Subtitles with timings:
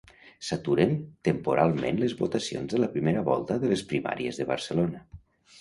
[0.45, 0.93] S'aturen
[1.27, 5.05] temporalment les votacions de la primera volta de les primàries de Barcelona.